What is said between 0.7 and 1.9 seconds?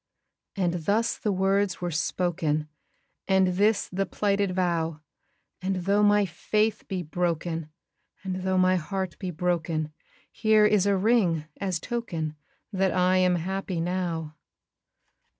thus the words